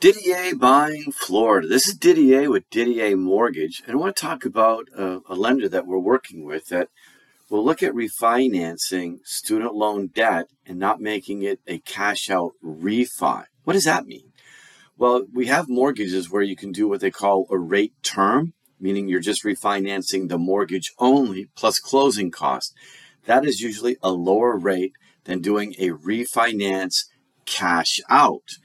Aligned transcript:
Didier 0.00 0.54
buying 0.54 1.12
Florida. 1.12 1.68
This 1.68 1.86
is 1.86 1.94
Didier 1.94 2.48
with 2.48 2.70
DDA 2.70 3.18
Mortgage, 3.18 3.82
and 3.86 3.92
I 3.92 4.00
want 4.00 4.16
to 4.16 4.22
talk 4.22 4.46
about 4.46 4.88
a, 4.96 5.20
a 5.28 5.34
lender 5.34 5.68
that 5.68 5.86
we're 5.86 5.98
working 5.98 6.42
with 6.42 6.68
that 6.68 6.88
will 7.50 7.62
look 7.62 7.82
at 7.82 7.92
refinancing 7.92 9.18
student 9.24 9.74
loan 9.74 10.06
debt 10.06 10.46
and 10.64 10.78
not 10.78 11.02
making 11.02 11.42
it 11.42 11.60
a 11.66 11.80
cash 11.80 12.30
out 12.30 12.52
refi. 12.64 13.44
What 13.64 13.74
does 13.74 13.84
that 13.84 14.06
mean? 14.06 14.32
Well, 14.96 15.26
we 15.34 15.48
have 15.48 15.68
mortgages 15.68 16.30
where 16.30 16.40
you 16.40 16.56
can 16.56 16.72
do 16.72 16.88
what 16.88 17.00
they 17.00 17.10
call 17.10 17.46
a 17.50 17.58
rate 17.58 17.92
term, 18.02 18.54
meaning 18.80 19.06
you're 19.06 19.20
just 19.20 19.44
refinancing 19.44 20.30
the 20.30 20.38
mortgage 20.38 20.94
only 20.98 21.50
plus 21.54 21.78
closing 21.78 22.30
costs. 22.30 22.72
That 23.26 23.44
is 23.44 23.60
usually 23.60 23.98
a 24.02 24.12
lower 24.12 24.56
rate 24.56 24.94
than 25.24 25.42
doing 25.42 25.74
a 25.78 25.90
refinance 25.90 27.04
cash 27.44 28.00
out 28.08 28.56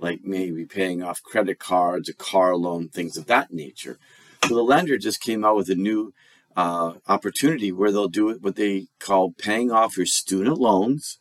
like 0.00 0.20
maybe 0.24 0.64
paying 0.64 1.02
off 1.02 1.22
credit 1.22 1.58
cards, 1.58 2.08
a 2.08 2.14
car 2.14 2.56
loan, 2.56 2.88
things 2.88 3.16
of 3.16 3.26
that 3.26 3.52
nature. 3.52 3.98
So 4.44 4.54
the 4.54 4.62
lender 4.62 4.98
just 4.98 5.20
came 5.20 5.44
out 5.44 5.56
with 5.56 5.68
a 5.68 5.74
new 5.74 6.12
uh, 6.56 6.94
opportunity 7.06 7.70
where 7.70 7.92
they'll 7.92 8.08
do 8.08 8.36
what 8.40 8.56
they 8.56 8.86
call 8.98 9.32
paying 9.32 9.70
off 9.70 9.96
your 9.96 10.06
student 10.06 10.58
loans 10.58 11.18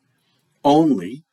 only. 0.64 1.23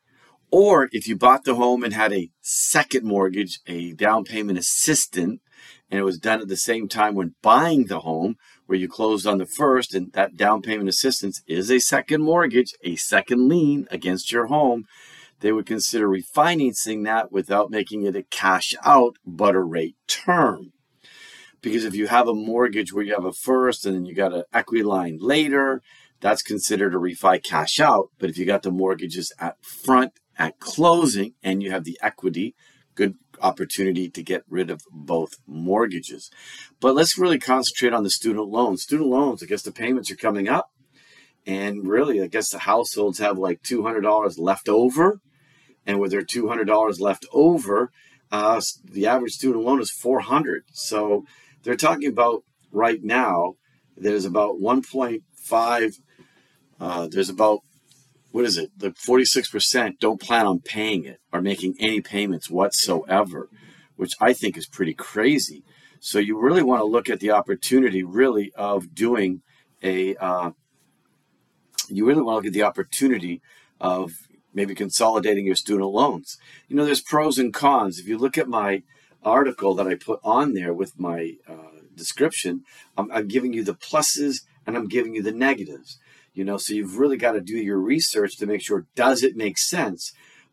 Or 0.50 0.88
if 0.92 1.08
you 1.08 1.16
bought 1.16 1.44
the 1.44 1.56
home 1.56 1.82
and 1.82 1.92
had 1.92 2.12
a 2.12 2.30
second 2.40 3.04
mortgage, 3.04 3.60
a 3.66 3.92
down 3.92 4.24
payment 4.24 4.58
assistant, 4.58 5.40
and 5.90 6.00
it 6.00 6.04
was 6.04 6.18
done 6.18 6.40
at 6.40 6.48
the 6.48 6.56
same 6.56 6.88
time 6.88 7.14
when 7.14 7.34
buying 7.42 7.86
the 7.86 8.00
home, 8.00 8.36
where 8.66 8.78
you 8.78 8.88
closed 8.88 9.26
on 9.26 9.38
the 9.38 9.46
first, 9.46 9.94
and 9.94 10.12
that 10.12 10.36
down 10.36 10.62
payment 10.62 10.88
assistance 10.88 11.42
is 11.46 11.70
a 11.70 11.78
second 11.78 12.22
mortgage, 12.22 12.72
a 12.82 12.96
second 12.96 13.48
lien 13.48 13.86
against 13.90 14.32
your 14.32 14.46
home 14.46 14.84
they 15.46 15.52
would 15.52 15.64
consider 15.64 16.08
refinancing 16.08 17.04
that 17.04 17.30
without 17.30 17.70
making 17.70 18.02
it 18.02 18.16
a 18.16 18.24
cash 18.24 18.74
out 18.84 19.14
but 19.24 19.54
a 19.54 19.62
rate 19.62 19.94
term. 20.08 20.72
Because 21.62 21.84
if 21.84 21.94
you 21.94 22.08
have 22.08 22.26
a 22.26 22.34
mortgage 22.34 22.92
where 22.92 23.04
you 23.04 23.14
have 23.14 23.24
a 23.24 23.32
first 23.32 23.86
and 23.86 23.94
then 23.94 24.06
you 24.06 24.12
got 24.12 24.34
an 24.34 24.42
equity 24.52 24.82
line 24.82 25.18
later, 25.20 25.82
that's 26.20 26.42
considered 26.42 26.96
a 26.96 26.98
refi 26.98 27.40
cash 27.44 27.78
out. 27.78 28.08
But 28.18 28.28
if 28.28 28.36
you 28.36 28.44
got 28.44 28.64
the 28.64 28.72
mortgages 28.72 29.32
at 29.38 29.64
front 29.64 30.14
at 30.36 30.58
closing 30.58 31.34
and 31.44 31.62
you 31.62 31.70
have 31.70 31.84
the 31.84 31.96
equity, 32.02 32.56
good 32.96 33.14
opportunity 33.40 34.10
to 34.10 34.24
get 34.24 34.42
rid 34.48 34.68
of 34.68 34.80
both 34.90 35.34
mortgages. 35.46 36.28
But 36.80 36.96
let's 36.96 37.16
really 37.16 37.38
concentrate 37.38 37.92
on 37.92 38.02
the 38.02 38.10
student 38.10 38.48
loans. 38.48 38.82
Student 38.82 39.10
loans, 39.10 39.44
I 39.44 39.46
guess 39.46 39.62
the 39.62 39.70
payments 39.70 40.10
are 40.10 40.16
coming 40.16 40.48
up. 40.48 40.72
And 41.46 41.86
really, 41.86 42.20
I 42.20 42.26
guess 42.26 42.50
the 42.50 42.58
households 42.58 43.20
have 43.20 43.38
like 43.38 43.62
$200 43.62 44.40
left 44.40 44.68
over 44.68 45.20
and 45.86 46.00
with 46.00 46.10
their 46.10 46.22
$200 46.22 47.00
left 47.00 47.26
over, 47.32 47.90
uh, 48.32 48.60
the 48.84 49.06
average 49.06 49.32
student 49.32 49.64
loan 49.64 49.80
is 49.80 49.90
400. 49.90 50.64
So 50.72 51.24
they're 51.62 51.76
talking 51.76 52.08
about 52.08 52.42
right 52.72 53.02
now. 53.02 53.54
There's 53.96 54.24
about 54.24 54.56
1.5. 54.60 55.94
Uh, 56.78 57.08
there's 57.10 57.30
about 57.30 57.60
what 58.32 58.44
is 58.44 58.58
it? 58.58 58.70
The 58.76 58.90
46% 58.90 59.98
don't 59.98 60.20
plan 60.20 60.44
on 60.44 60.60
paying 60.60 61.06
it 61.06 61.20
or 61.32 61.40
making 61.40 61.74
any 61.80 62.02
payments 62.02 62.50
whatsoever, 62.50 63.48
which 63.96 64.12
I 64.20 64.34
think 64.34 64.58
is 64.58 64.66
pretty 64.66 64.92
crazy. 64.92 65.64
So 66.00 66.18
you 66.18 66.38
really 66.38 66.62
want 66.62 66.80
to 66.80 66.84
look 66.84 67.08
at 67.08 67.20
the 67.20 67.30
opportunity, 67.30 68.02
really, 68.02 68.52
of 68.54 68.94
doing 68.94 69.40
a. 69.82 70.16
Uh, 70.16 70.50
you 71.88 72.04
really 72.04 72.20
want 72.20 72.34
to 72.34 72.36
look 72.36 72.46
at 72.46 72.52
the 72.52 72.64
opportunity 72.64 73.40
of 73.80 74.12
maybe 74.56 74.74
consolidating 74.74 75.44
your 75.44 75.54
student 75.54 75.90
loans. 75.90 76.38
You 76.66 76.76
know, 76.76 76.86
there's 76.86 77.02
pros 77.02 77.38
and 77.38 77.52
cons. 77.52 77.98
If 77.98 78.08
you 78.08 78.16
look 78.16 78.38
at 78.38 78.48
my 78.48 78.82
article 79.22 79.74
that 79.74 79.86
I 79.86 79.94
put 79.94 80.18
on 80.24 80.54
there 80.54 80.72
with 80.72 80.98
my 80.98 81.34
uh, 81.46 81.82
description, 81.94 82.62
I'm, 82.96 83.12
I'm 83.12 83.28
giving 83.28 83.52
you 83.52 83.62
the 83.62 83.74
pluses 83.74 84.44
and 84.66 84.74
I'm 84.74 84.88
giving 84.88 85.14
you 85.14 85.22
the 85.22 85.30
negatives. 85.30 85.98
You 86.32 86.44
know, 86.44 86.56
so 86.56 86.72
you've 86.72 86.98
really 86.98 87.18
got 87.18 87.32
to 87.32 87.40
do 87.40 87.56
your 87.58 87.78
research 87.78 88.38
to 88.38 88.46
make 88.46 88.62
sure 88.62 88.86
does 88.94 89.22
it 89.22 89.36
make 89.36 89.58
sense. 89.58 90.12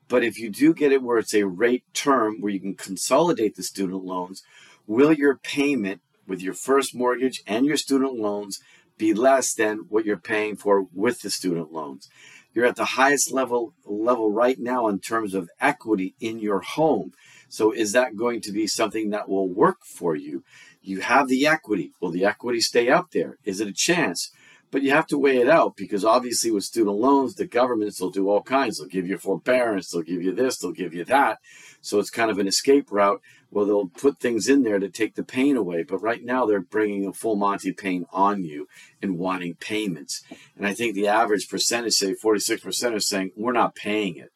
But 0.09 0.23
if 0.23 0.37
you 0.37 0.49
do 0.49 0.73
get 0.73 0.91
it 0.91 1.01
where 1.01 1.17
it's 1.17 1.33
a 1.33 1.43
rate 1.47 1.85
term 1.93 2.41
where 2.41 2.51
you 2.51 2.59
can 2.59 2.75
consolidate 2.75 3.55
the 3.55 3.63
student 3.63 4.03
loans, 4.03 4.43
will 4.85 5.13
your 5.13 5.37
payment 5.37 6.01
with 6.27 6.41
your 6.41 6.53
first 6.53 6.93
mortgage 6.93 7.41
and 7.47 7.65
your 7.65 7.77
student 7.77 8.15
loans 8.15 8.59
be 8.97 9.13
less 9.13 9.53
than 9.53 9.85
what 9.89 10.05
you're 10.05 10.17
paying 10.17 10.57
for 10.57 10.87
with 10.93 11.21
the 11.21 11.29
student 11.29 11.71
loans? 11.71 12.09
You're 12.53 12.65
at 12.65 12.75
the 12.75 12.85
highest 12.85 13.31
level 13.31 13.73
level 13.85 14.31
right 14.31 14.59
now 14.59 14.87
in 14.87 14.99
terms 14.99 15.33
of 15.33 15.49
equity 15.59 16.15
in 16.19 16.39
your 16.39 16.59
home. 16.61 17.13
So 17.49 17.71
is 17.71 17.91
that 17.91 18.15
going 18.15 18.41
to 18.41 18.51
be 18.51 18.67
something 18.67 19.09
that 19.11 19.29
will 19.29 19.47
work 19.47 19.85
for 19.85 20.15
you? 20.15 20.43
You 20.81 21.01
have 21.01 21.27
the 21.27 21.47
equity. 21.47 21.93
Will 21.99 22.11
the 22.11 22.25
equity 22.25 22.61
stay 22.61 22.89
up 22.89 23.11
there? 23.11 23.37
Is 23.43 23.61
it 23.61 23.67
a 23.67 23.73
chance? 23.73 24.31
But 24.73 24.81
you 24.81 24.91
have 24.91 25.07
to 25.07 25.17
weigh 25.17 25.38
it 25.38 25.47
out 25.47 25.78
because 25.78 26.03
obviously 26.03 26.51
with 26.51 26.66
student 26.66 26.97
loans, 26.97 27.35
the 27.35 27.45
governments 27.45 28.01
will 28.01 28.09
do 28.09 28.28
all 28.28 28.41
kinds. 28.41 28.79
They'll 28.79 28.88
give 28.89 29.07
you 29.07 29.17
forbearance, 29.17 29.91
they'll 29.91 30.01
give 30.01 30.22
you 30.22 30.34
this, 30.34 30.57
they'll 30.57 30.73
give 30.73 30.94
you 30.94 31.06
that. 31.06 31.38
So 31.79 32.00
it's 32.00 32.09
kind 32.09 32.29
of 32.29 32.39
an 32.39 32.47
escape 32.47 32.91
route 32.91 33.22
well, 33.53 33.66
they'll 33.66 33.88
put 33.88 34.19
things 34.19 34.50
in 34.50 34.63
there 34.63 34.79
to 34.79 34.89
take 34.89 35.13
the 35.13 35.23
pain 35.23 35.56
away. 35.56 35.83
But 35.83 36.01
right 36.01 36.23
now, 36.23 36.45
they're 36.45 36.59
bringing 36.59 37.06
a 37.06 37.13
full 37.13 37.35
Monty 37.35 37.72
pain 37.72 38.06
on 38.12 38.44
you 38.44 38.67
and 39.01 39.19
wanting 39.19 39.56
payments. 39.56 40.23
And 40.57 40.66
I 40.66 40.73
think 40.73 40.95
the 40.95 41.07
average 41.07 41.47
percentage, 41.47 41.94
say 41.94 42.16
46%, 42.16 42.95
are 42.95 43.00
saying, 43.00 43.31
we're 43.35 43.51
not 43.51 43.75
paying 43.75 44.17
it. 44.17 44.31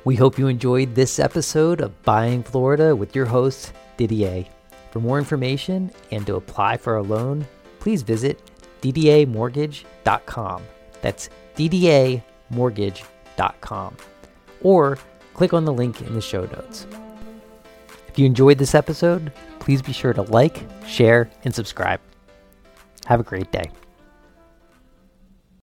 We 0.05 0.15
hope 0.15 0.39
you 0.39 0.47
enjoyed 0.47 0.95
this 0.95 1.19
episode 1.19 1.81
of 1.81 2.05
Buying 2.05 2.45
Florida 2.45 2.95
with 2.95 3.17
your 3.17 3.27
host, 3.27 3.73
Didier. 3.97 4.45
For 4.93 5.01
more 5.01 5.19
information 5.19 5.91
and 6.13 6.25
to 6.29 6.37
apply 6.37 6.77
for 6.77 6.95
a 6.95 7.03
loan, 7.03 7.45
please 7.81 8.03
visit 8.03 8.41
ddamortgage.com. 8.83 10.63
That's 11.03 11.31
ddamortgage.com. 11.57 13.97
Or 14.61 14.99
click 15.35 15.53
on 15.53 15.65
the 15.65 15.73
link 15.73 16.01
in 16.01 16.15
the 16.15 16.21
show 16.21 16.45
notes. 16.45 16.87
If 18.07 18.21
you 18.21 18.27
enjoyed 18.27 18.59
this 18.59 18.77
episode, 18.77 19.33
please 19.67 19.83
be 19.83 19.93
sure 19.93 20.13
to 20.13 20.23
like, 20.23 20.65
share, 20.87 21.29
and 21.43 21.53
subscribe. 21.53 22.01
Have 23.07 23.19
a 23.19 23.25
great 23.25 23.51
day. 23.51 23.69